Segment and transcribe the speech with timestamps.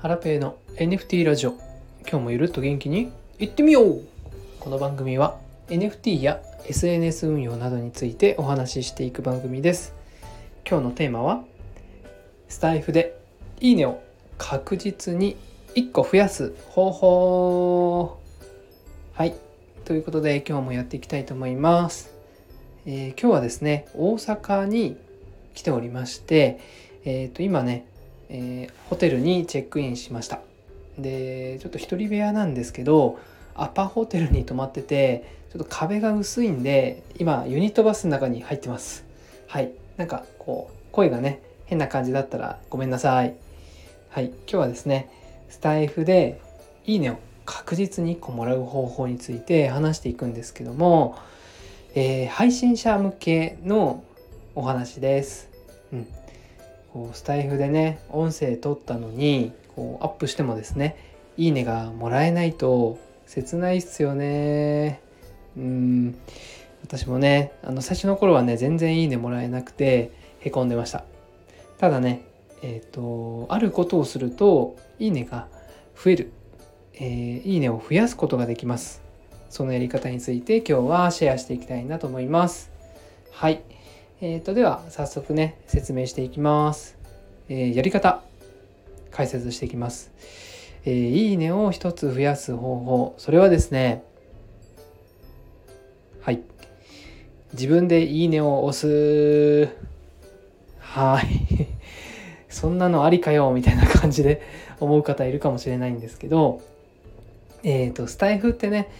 [0.00, 1.58] ハラペーの NFT ラジオ。
[2.08, 4.02] 今日もゆるっと元気にいってみよう。
[4.58, 5.38] この番組は
[5.68, 9.94] NFT や SNS 運用などについてお話ししていく番組です。
[10.66, 11.44] 今日のテーマは
[12.48, 13.14] スタイフで
[13.60, 14.02] いいねを
[14.38, 15.36] 確実に
[15.74, 18.20] 1個増やす方法。
[19.12, 19.34] はい。
[19.84, 22.10] ということで今日もやっていきたいと思います、
[22.86, 24.96] えー、今日はですね大阪に
[25.52, 26.58] 来ておりまして
[27.04, 27.84] えっ、ー、と今ね
[28.30, 30.40] えー、ホテルにチェックインしました。
[30.98, 33.18] でちょっと1人部屋なんですけど
[33.54, 39.04] アパホテルに泊まっててちょっと壁が薄いんで今ユニットバスの中に入ってます。
[39.46, 39.72] はい。
[39.96, 43.34] なんかこう声がね変な感じだったらごめんなさい。
[44.10, 44.26] はい。
[44.26, 45.10] 今日はですね
[45.48, 46.40] スタイフで
[46.86, 51.18] いいねを確実に1個もらう方法について話していくんですけども、
[51.96, 54.04] えー、配信者向けの
[54.54, 55.48] お話です、
[55.92, 56.06] うん、
[56.92, 60.96] こうスタイフでね音声撮ったのにこうアップしてもですね
[61.36, 65.00] いいねがもらえないと切ないっすよね。
[65.56, 66.18] うん。
[66.82, 71.04] 私もねあの最初の頃はね全然いいねもらえなくてへこんでました。
[71.78, 72.22] ただね
[72.62, 75.46] えっ、ー、とあることをするといいねが
[75.96, 76.32] 増える、
[76.94, 79.02] えー、いいねを増やすことができます。
[79.48, 82.70] そのやり方について今日はシェアしていきたいなと思います。
[83.30, 83.62] はい。
[84.22, 86.98] えーと、では早速ね説明していきます、
[87.48, 88.22] えー、やり方
[89.10, 90.12] 解説していきます、
[90.84, 93.14] えー、いいねを一つ増やす方法。
[93.16, 94.04] それはですね
[96.20, 96.42] はい。
[97.54, 99.70] 自分でいいねを押す。
[100.78, 101.66] はい。
[102.50, 104.42] そんなのありかよみたいな感じで
[104.80, 106.60] 思う方いるかもしれないんですけど
[107.62, 108.90] えっ、ー、とスタイフってね、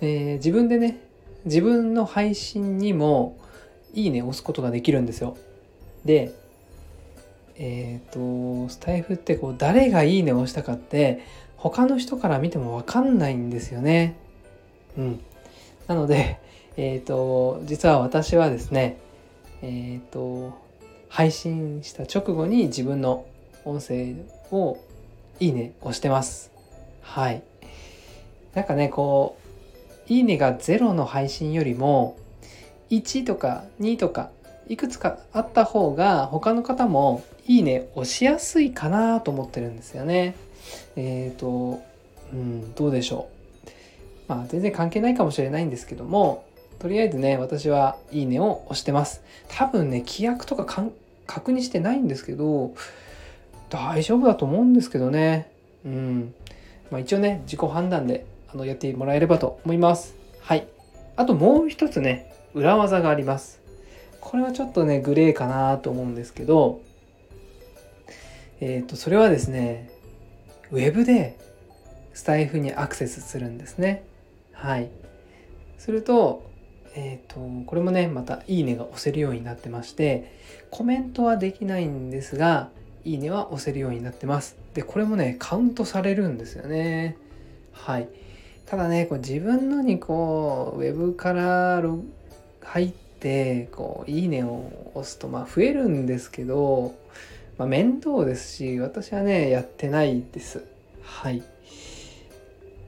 [0.00, 0.98] えー、自分でね
[1.46, 3.36] 自分の配信にも
[3.94, 5.36] いいね押すことができるんですよ。
[6.04, 6.32] で、
[7.56, 11.24] えっ、ー、と、スタイフってこう誰がいいねを押したかって
[11.56, 14.16] 他の人から見てもわかんないんですよね。
[14.96, 15.20] うん。
[15.86, 16.38] なので、
[16.76, 18.98] えっ、ー、と、実は私はですね、
[19.62, 20.56] えっ、ー、と、
[21.08, 23.26] 配信した直後に自分の
[23.64, 24.14] 音声
[24.52, 24.78] を
[25.40, 26.52] いいね押してます。
[27.02, 27.42] はい。
[28.54, 29.36] なんかね、こ
[30.08, 32.16] う、いいねが0の配信よりも、
[32.90, 34.30] 1とか2とか
[34.68, 40.36] いくつかあった方が他の方もいいね押しやすいかなと思ってるんですよね。
[40.96, 41.82] えっ、ー、と、
[42.32, 43.38] うん、どうでしょう。
[44.28, 46.44] まあ全然関係ないかもしれないんですけども、
[46.78, 49.22] とりあえずね、私はいいねを押してます。
[49.48, 50.92] 多分ね、規約とかかん
[51.26, 52.74] 確認してないんですけど、
[53.70, 55.50] 大丈夫だと思うんですけどね。
[55.84, 56.34] うん。
[56.90, 60.14] まあ一応ね、自己判断であのやってもらえればと思います。
[60.40, 60.68] はい。
[61.16, 63.60] あともう一つね、裏技があります。
[64.20, 66.80] これはちょっとね、グレーかなと思うんですけど、
[68.60, 69.90] えっ、ー、と、それはですね、
[70.72, 71.38] ウェブで
[72.14, 74.02] スタイフにアクセスするんですね。
[74.52, 74.88] はい。
[75.78, 76.50] すると、
[76.96, 80.32] えっ、ー、と、これもね、またいいねが押せるようになってまして、
[80.70, 82.70] コメントはできないんですが、
[83.04, 84.56] いいねは押せるようになってます。
[84.74, 87.16] で、これもね、カウントされるんですよね。
[87.72, 88.08] はい。
[88.66, 91.80] ただね、こう自分のにこう、ウェブから
[92.68, 96.94] 入ってこう「いいね」を押すとまあ増えるんですけど、
[97.56, 100.64] まあ、面倒ですし私はねやってないです。
[101.02, 101.42] はい。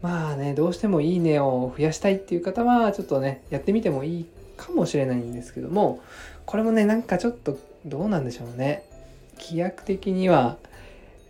[0.00, 4.26] まあねどうしても「いいね」を増やしたいっていう方はちょっとねやってみてもいい
[4.56, 6.00] かもしれないんですけども
[6.46, 8.84] これもねなんかちょっとどうなんでしょうね。
[9.38, 10.56] 規約的には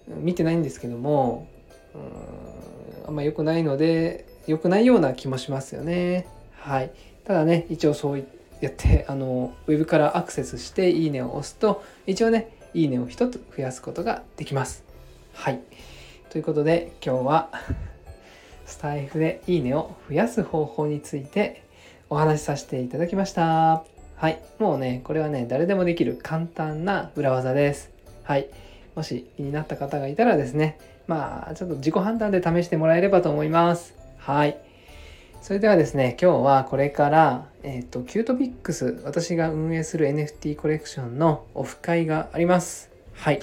[0.07, 1.47] 見てないんですけども
[1.95, 6.27] うんあんま良くないので良くないような気もしますよね。
[6.53, 6.91] はい。
[7.25, 8.25] ただね一応そう
[8.61, 14.85] やってあのウェブからアクセスしていいねを押すと一応ねいいねを1つ増やすことができます。
[15.33, 15.61] はい。
[16.31, 17.51] ということで今日は
[18.67, 21.63] スタイフでいいねを増やす方法について
[22.11, 23.85] お話しさせていただきました。
[24.17, 24.43] はい。
[24.59, 27.91] もうねこれはね誰でもできる簡単な裏技です。
[28.25, 28.49] はい。
[28.95, 33.95] もし気になった方がいたらですねまあちょっと自己判断で試してもらえればと思います。
[34.19, 34.59] はい。
[35.45, 42.91] それではですね、今日はこれから、えっ、ー、と、キュートピックス、私が運営する NFT コレクションのオフ会があります。
[43.13, 43.43] はい。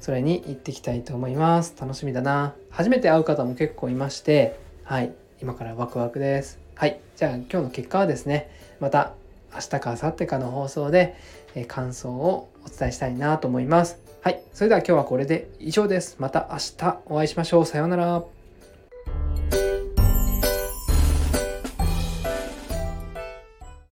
[0.00, 1.74] それに行ってきたいと思います。
[1.78, 2.54] 楽しみだな。
[2.70, 5.12] 初めて会う方も結構いまして、はい。
[5.42, 6.58] 今からワクワクです。
[6.76, 6.98] はい。
[7.14, 8.48] じゃあ今日の結果はですね、
[8.80, 9.12] また
[9.52, 11.14] 明日か明後日かの放送で、
[11.54, 13.98] え感想をお伝えしたいなと思います。
[14.22, 14.40] はい。
[14.54, 16.16] それでは今日はこれで以上です。
[16.20, 17.66] また明日お会いしましょう。
[17.66, 18.33] さようなら。